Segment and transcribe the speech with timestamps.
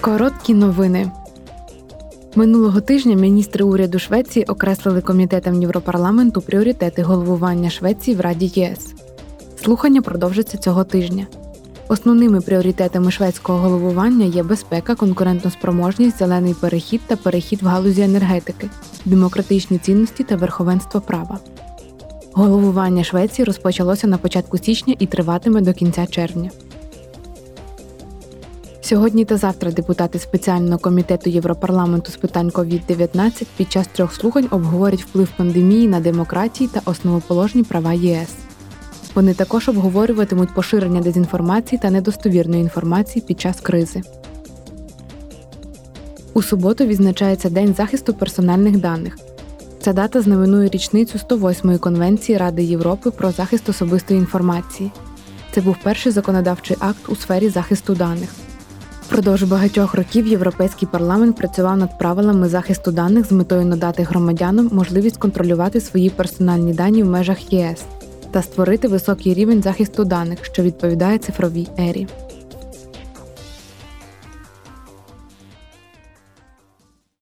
[0.00, 1.10] Короткі новини.
[2.34, 8.94] Минулого тижня міністри уряду Швеції окреслили комітетам Європарламенту пріоритети головування Швеції в Раді ЄС.
[9.62, 11.26] Слухання продовжаться цього тижня.
[11.88, 18.70] Основними пріоритетами шведського головування є безпека, конкурентоспроможність, зелений перехід та перехід в галузі енергетики,
[19.04, 21.38] демократичні цінності та верховенство права.
[22.32, 26.50] Головування Швеції розпочалося на початку січня і триватиме до кінця червня.
[28.88, 35.02] Сьогодні та завтра депутати спеціального комітету Європарламенту з питань COVID-19 під час трьох слухань обговорять
[35.02, 38.28] вплив пандемії на демократії та основоположні права ЄС.
[39.14, 44.02] Вони також обговорюватимуть поширення дезінформації та недостовірної інформації під час кризи.
[46.34, 49.18] У суботу відзначається День захисту персональних даних.
[49.80, 54.90] Ця дата знаменує річницю 108-ї Конвенції Ради Європи про захист особистої інформації.
[55.52, 58.28] Це був перший законодавчий акт у сфері захисту даних.
[59.08, 65.16] Впродовж багатьох років Європейський парламент працював над правилами захисту даних з метою надати громадянам можливість
[65.16, 67.84] контролювати свої персональні дані в межах ЄС
[68.30, 72.06] та створити високий рівень захисту даних, що відповідає цифровій ері.